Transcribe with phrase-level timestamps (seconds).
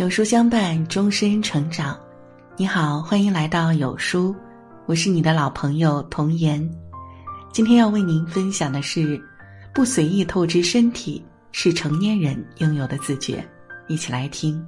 [0.00, 1.94] 有书相伴，终身成长。
[2.56, 4.34] 你好，欢迎来到有书，
[4.86, 6.58] 我是你的老朋友童言。
[7.52, 9.22] 今天要为您分享的是：
[9.74, 13.46] 不随意透支身体是成年人应有的自觉。
[13.88, 14.66] 一起来听。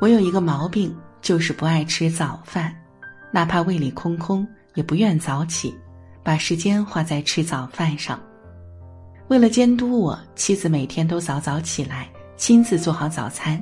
[0.00, 0.92] 我有一个毛病，
[1.22, 2.74] 就是不爱吃早饭，
[3.32, 5.72] 哪怕胃里空空，也不愿早起，
[6.24, 8.20] 把时间花在吃早饭上。
[9.28, 13.58] 为了监督我，妻子每天都早早起来，亲自做好早餐。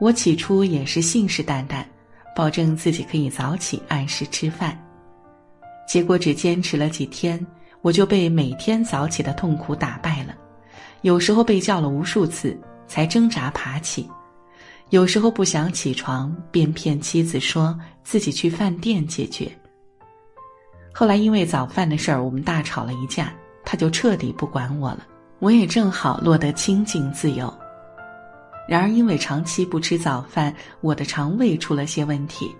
[0.00, 1.84] 我起初也是信誓旦旦，
[2.34, 4.76] 保证自己可以早起按时吃饭。
[5.86, 7.46] 结果只坚持了几天，
[7.82, 10.34] 我就被每天早起的痛苦打败了。
[11.02, 14.08] 有时候被叫了无数次才挣扎爬起，
[14.88, 19.50] 有时候不想起床，便骗妻子说自己去饭店解决。
[20.92, 23.30] 后来因为早饭的事儿，我们大吵了一架。
[23.66, 25.00] 他就彻底不管我了，
[25.40, 27.52] 我也正好落得清净自由。
[28.68, 32.54] 然而，因为长期不吃早饭，我的肠胃出了些问题。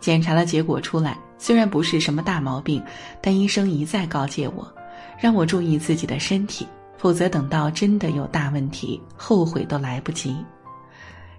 [0.00, 2.82] 检查的结果出来，虽然不是什么大毛病，
[3.20, 4.66] 但医生一再告诫我，
[5.18, 6.66] 让我注意自己的身体，
[6.98, 10.36] 否则等到真的有大问题，后悔都来不及。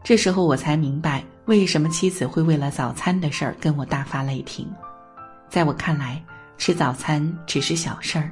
[0.03, 4.67] 这时候我才明白，为什么妻子会为了早餐的事儿跟我大发雷霆。
[5.49, 6.23] 在我看来，
[6.57, 8.31] 吃早餐只是小事儿。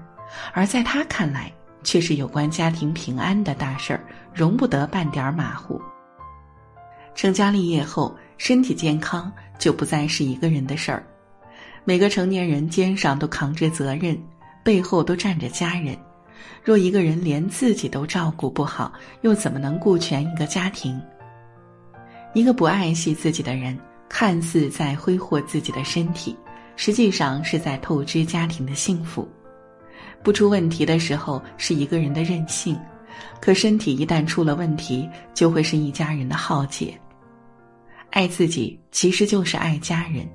[0.54, 1.52] 而在他看来，
[1.84, 5.82] 却是有关家庭平安的大事儿，容不得半点马虎。
[7.14, 11.06] 成家立业后，身体健康就不再是一个人的事儿，
[11.84, 14.18] 每个成年人肩上都扛着责任，
[14.64, 15.98] 背后都站着家人。
[16.64, 21.00] 若一个人连自己都照顾不好，又怎么能顾全一个家庭？
[22.34, 23.80] 一个不爱惜自己的人，
[24.10, 26.36] 看似在挥霍自己的身体，
[26.76, 29.26] 实际上是在透支家庭的幸福。
[30.26, 32.76] 不出问题的时候是一个人的任性，
[33.40, 37.00] 可身体一旦出了问题，就会是一家人的浩劫。
[38.10, 40.28] 爱自己其实就是爱家人，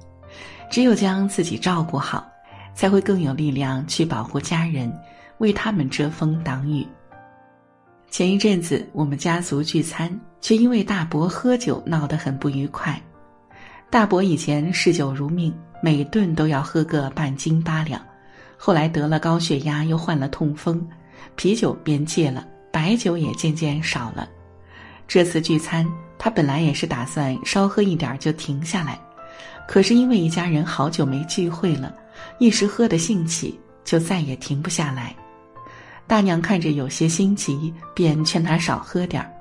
[0.70, 2.25] 只有将自己照顾好，
[2.72, 4.97] 才会更有力量去保护家人，
[5.38, 6.87] 为他们遮风挡雨。
[8.10, 10.09] 前一阵子我们家族聚餐，
[10.41, 13.03] 却因为大伯喝酒闹得很不愉快。
[13.91, 18.00] 大伯以前嗜酒如命，每顿都要喝个半斤八两。
[18.62, 20.87] 后来得了高血压，又患了痛风，
[21.34, 24.28] 啤酒便戒了，白酒也渐渐少了。
[25.09, 25.88] 这次聚餐，
[26.19, 29.00] 他本来也是打算稍喝一点就停下来，
[29.66, 31.94] 可是因为一家人好久没聚会了，
[32.38, 35.16] 一时喝的兴起，就再也停不下来。
[36.06, 39.32] 大娘看着有些心急，便劝他少喝点儿，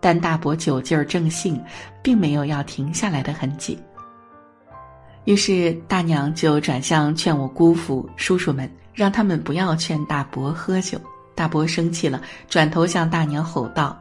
[0.00, 1.62] 但大伯酒劲儿正兴，
[2.02, 3.78] 并没有要停下来的痕迹。
[5.24, 11.00] 于是大娘就转向劝我姑父、叔叔们，让他们不要劝大伯喝酒。
[11.34, 13.98] 大伯生气了，转头向大娘吼道：“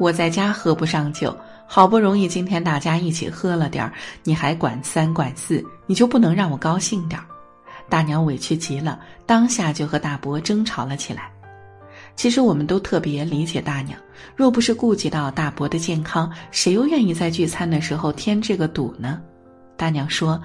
[0.00, 3.92] 我在家喝不上酒，好不容易今天大家一起喝了点儿，
[4.24, 7.24] 你还管三管四，你就不能让我高兴点儿？”
[7.88, 11.30] 大娘委屈极了，当下就和大伯争吵了起来。
[12.16, 13.98] 其实我们都特别理解大娘，
[14.34, 19.20] 若不是顾及到大伯的健康，谁又愿意在聚餐的时候添这个堵呢？
[19.82, 20.40] 大娘说：“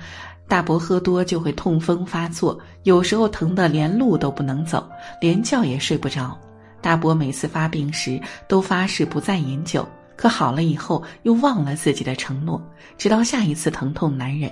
[0.50, 4.90] 大伯喝多就会痛风发作，有时候疼得连路都不能走，
[5.22, 6.36] 连觉也睡不着。
[6.82, 12.60] 大伯每次发病时都发誓不再饮酒，可好了以后又忘了自己的承诺，
[12.98, 14.52] 直到下一次疼痛难忍。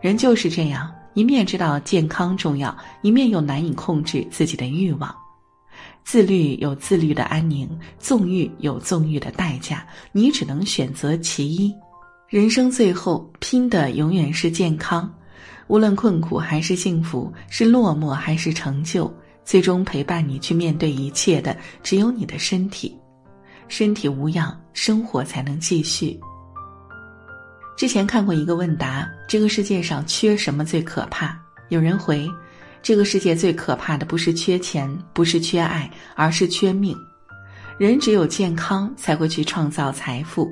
[0.00, 5.14] 人就是这样，一面知道健康重要，一面又难以控制自己的欲望。
[6.04, 11.70] 自律有自律的安宁，纵欲有纵欲的代价，你只能选择其一。”
[12.32, 15.06] 人生最后拼的永远是健康，
[15.66, 22.98] 无论困苦还是幸福，是落寞还是成就，最终陪伴你去面对一切的只有你的身体。
[23.68, 26.18] 身体无恙，生活才能继续。
[27.76, 31.38] 之前看过一个问答：这个世界上缺什么最可怕？
[31.68, 32.26] 有人回：
[32.82, 36.96] 这个世界最可怕的不是缺钱，不是缺爱，而是缺命。
[37.78, 40.50] 人只有健康，才会去创造财富，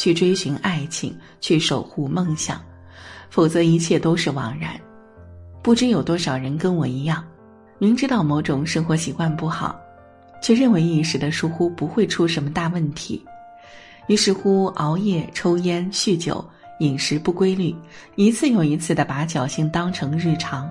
[0.00, 2.58] 去追寻爱情，去守护梦想，
[3.28, 4.80] 否则一切都是枉然。
[5.60, 7.22] 不知有多少人跟我一样，
[7.78, 9.78] 明知道某种生活习惯不好，
[10.42, 13.22] 却认为一时的疏忽不会出什么大问题，
[14.06, 16.42] 于是乎熬夜、抽烟、酗酒、
[16.78, 17.76] 饮食不规律，
[18.16, 20.66] 一次又一次的把侥幸当成日常。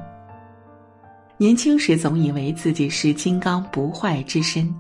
[1.37, 4.73] 年轻时总以为自己是金刚不坏之身。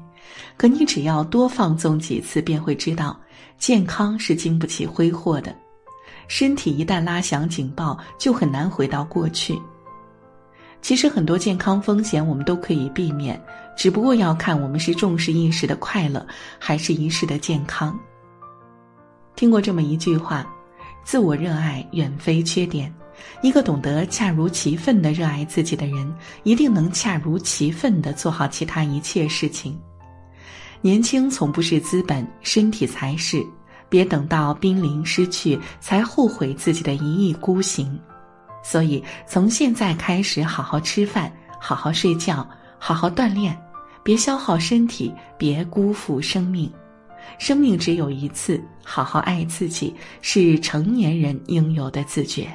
[0.57, 3.17] 可你只要多放纵几次，便会知道，
[3.57, 5.55] 健康是经不起挥霍的。
[6.27, 9.59] 身体一旦拉响警报，就很难回到过去。
[10.81, 13.41] 其实很多健康风险我们都可以避免，
[13.75, 16.25] 只不过要看我们是重视一时的快乐，
[16.57, 17.99] 还是一世的健康。
[19.35, 20.45] 听过这么一句话
[21.03, 22.93] ：“自我热爱远非缺点，
[23.41, 29.77] 一个懂得恰如其分的热爱自己的人，一定能恰如其分的做好其他一切事情。”
[30.81, 33.45] 年轻从不是资本，身体才是。
[33.89, 37.99] 别等到濒临失去，才后悔自己的一意孤行。
[38.63, 42.47] 所以，从现在开始，好好吃饭，好好睡觉，
[42.77, 43.59] 好好锻炼，
[44.03, 46.71] 别消耗身体，别辜负生命。
[47.39, 52.47] 生命只有一次，好好爱自己，是成年人应有的自觉。